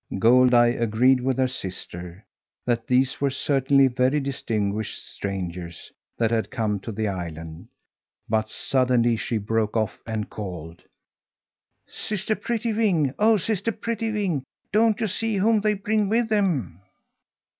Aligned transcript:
Goldeye 0.17 0.73
agreed 0.79 1.21
with 1.21 1.37
her 1.37 1.47
sister 1.47 2.25
that 2.65 2.87
these 2.87 3.21
were 3.21 3.29
certainly 3.29 3.85
very 3.87 4.19
distinguished 4.19 5.05
strangers 5.07 5.91
that 6.17 6.31
had 6.31 6.49
come 6.49 6.79
to 6.79 6.91
the 6.91 7.07
island, 7.07 7.67
but 8.27 8.49
suddenly 8.49 9.15
she 9.15 9.37
broke 9.37 9.77
off 9.77 9.99
and 10.07 10.27
called: 10.27 10.81
"Sister 11.85 12.33
Prettywing! 12.35 13.13
Oh, 13.19 13.37
Sister 13.37 13.71
Prettywing! 13.71 14.41
Don't 14.73 14.99
you 14.99 15.05
see 15.05 15.35
whom 15.37 15.61
they 15.61 15.75
bring 15.75 16.09
with 16.09 16.29
them?" 16.29 16.81